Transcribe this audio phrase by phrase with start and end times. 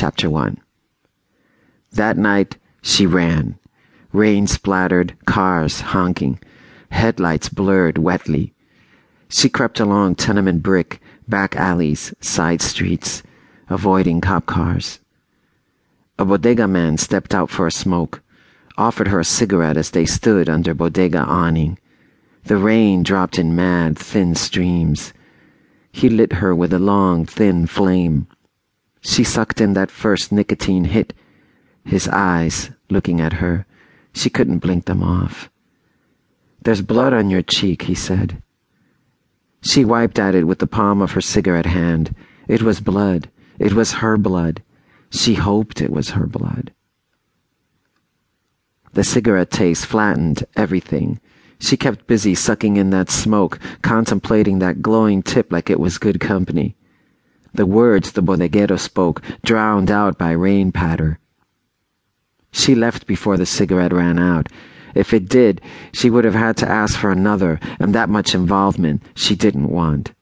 [0.00, 0.60] Chapter 1
[1.90, 3.58] That night, she ran.
[4.12, 6.38] Rain splattered, cars honking,
[6.92, 8.54] headlights blurred wetly.
[9.28, 13.24] She crept along tenement brick, back alleys, side streets,
[13.68, 15.00] avoiding cop cars.
[16.16, 18.22] A bodega man stepped out for a smoke,
[18.76, 21.76] offered her a cigarette as they stood under bodega awning.
[22.44, 25.12] The rain dropped in mad, thin streams.
[25.90, 28.28] He lit her with a long, thin flame.
[29.00, 31.14] She sucked in that first nicotine hit,
[31.84, 33.66] his eyes looking at her.
[34.12, 35.50] She couldn't blink them off.
[36.62, 38.42] There's blood on your cheek, he said.
[39.62, 42.14] She wiped at it with the palm of her cigarette hand.
[42.46, 43.30] It was blood.
[43.58, 44.62] It was her blood.
[45.10, 46.72] She hoped it was her blood.
[48.92, 51.20] The cigarette taste flattened everything.
[51.60, 56.20] She kept busy sucking in that smoke, contemplating that glowing tip like it was good
[56.20, 56.76] company.
[57.58, 61.18] The words the bodeguero spoke drowned out by rain patter.
[62.52, 64.46] She left before the cigarette ran out.
[64.94, 65.60] If it did,
[65.92, 70.12] she would have had to ask for another, and that much involvement she didn't want.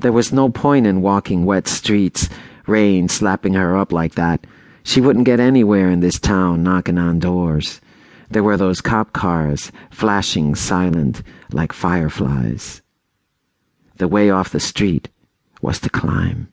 [0.00, 2.28] There was no point in walking wet streets,
[2.66, 4.46] rain slapping her up like that.
[4.82, 7.80] She wouldn't get anywhere in this town knocking on doors.
[8.30, 12.82] There were those cop cars, flashing silent like fireflies.
[13.96, 15.08] The way off the street
[15.62, 16.52] was to climb.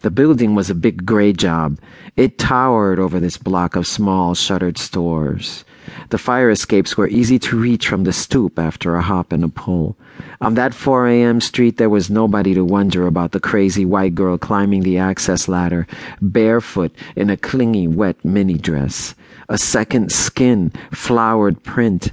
[0.00, 1.78] The building was a big gray job.
[2.16, 5.64] It towered over this block of small shuttered stores.
[6.10, 9.48] The fire escapes were easy to reach from the stoop after a hop and a
[9.48, 9.96] pull.
[10.40, 11.40] On that 4 a.m.
[11.40, 15.86] street, there was nobody to wonder about the crazy white girl climbing the access ladder,
[16.20, 19.14] barefoot in a clingy, wet mini dress.
[19.48, 22.12] A second skin, flowered print.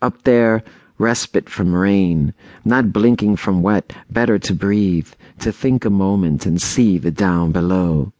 [0.00, 0.62] Up there,
[0.98, 6.60] respite from rain, not blinking from wet, better to breathe, to think a moment and
[6.60, 8.12] see the down below.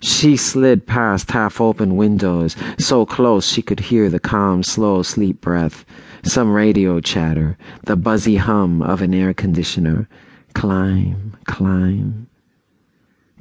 [0.00, 5.40] She slid past half open windows, so close she could hear the calm, slow sleep
[5.40, 5.84] breath,
[6.24, 10.08] some radio chatter, the buzzy hum of an air conditioner.
[10.54, 12.26] Climb, climb.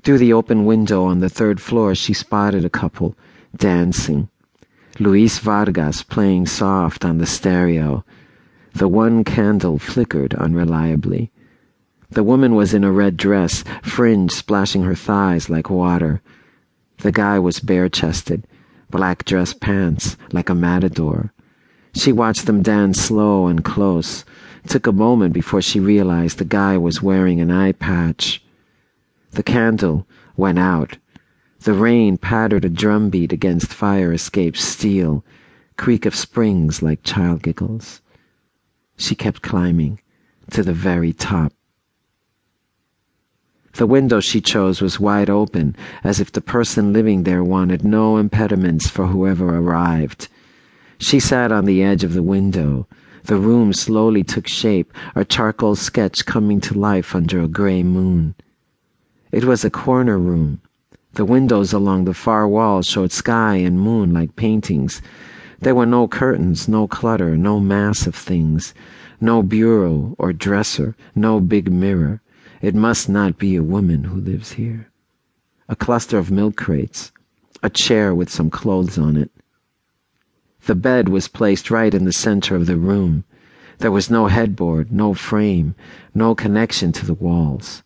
[0.04, 3.16] Through the open window on the third floor, she spotted a couple,
[3.56, 4.30] dancing.
[5.00, 8.04] Luis Vargas playing soft on the stereo.
[8.74, 11.32] The one candle flickered unreliably.
[12.10, 16.22] The woman was in a red dress, fringe splashing her thighs like water.
[16.98, 18.46] The guy was bare chested,
[18.90, 21.34] black dress pants like a matador.
[21.94, 24.26] She watched them dance slow and close.
[24.68, 28.44] took a moment before she realized the guy was wearing an eye patch.
[29.32, 30.98] The candle went out.
[31.64, 35.24] The rain pattered a drumbeat against fire escape steel,
[35.78, 38.02] creak of springs like child giggles.
[38.98, 40.00] She kept climbing
[40.50, 41.54] to the very top.
[43.74, 48.18] The window she chose was wide open, as if the person living there wanted no
[48.18, 50.30] impediments for whoever arrived.
[50.98, 52.88] She sat on the edge of the window.
[53.26, 58.34] The room slowly took shape, a charcoal sketch coming to life under a gray moon.
[59.32, 60.60] It was a corner room.
[61.16, 65.02] The windows along the far wall showed sky and moon like paintings.
[65.60, 68.74] There were no curtains, no clutter, no mass of things,
[69.20, 72.22] no bureau or dresser, no big mirror.
[72.62, 74.88] It must not be a woman who lives here.
[75.68, 77.12] A cluster of milk crates,
[77.62, 79.32] a chair with some clothes on it.
[80.66, 83.26] The bed was placed right in the center of the room.
[83.80, 85.76] There was no headboard, no frame,
[86.16, 87.84] no connection to the walls.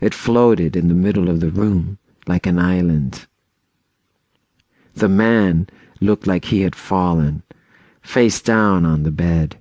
[0.00, 1.98] It floated in the middle of the room
[2.28, 3.26] like an island.
[4.94, 5.68] The man
[6.00, 7.42] looked like he had fallen,
[8.02, 9.58] face down on the bed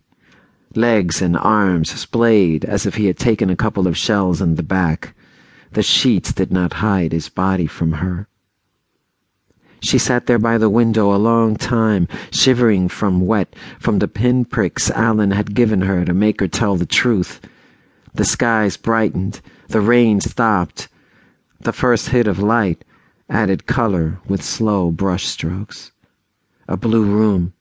[0.75, 4.63] legs and arms splayed as if he had taken a couple of shells in the
[4.63, 5.15] back.
[5.71, 8.27] The sheets did not hide his body from her.
[9.81, 14.89] She sat there by the window a long time, shivering from wet, from the pinpricks
[14.91, 17.41] Alan had given her to make her tell the truth.
[18.13, 20.87] The skies brightened, the rain stopped.
[21.63, 22.83] The first hit of light
[23.29, 25.93] added color with slow brush strokes.
[26.67, 27.53] A blue room,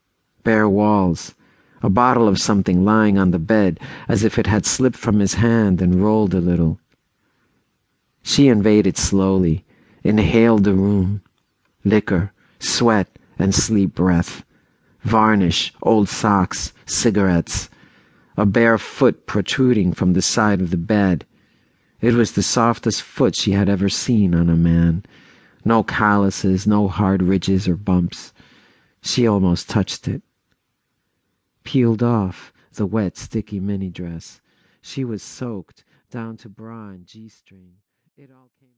[0.42, 1.36] bare walls,
[1.82, 3.78] a bottle of something lying on the bed
[4.08, 6.80] as if it had slipped from his hand and rolled a little.
[8.24, 9.64] She invaded slowly,
[10.02, 11.22] inhaled the room.
[11.84, 13.08] Liquor, sweat,
[13.38, 14.44] and sleep breath.
[15.02, 17.70] Varnish, old socks, cigarettes.
[18.36, 21.24] A bare foot protruding from the side of the bed.
[22.02, 25.06] It was the softest foot she had ever seen on a man.
[25.64, 28.34] No calluses, no hard ridges or bumps.
[29.00, 30.22] She almost touched it
[31.64, 34.40] peeled off the wet, sticky mini dress.
[34.80, 37.74] She was soaked down to bra and G string.
[38.16, 38.72] It all came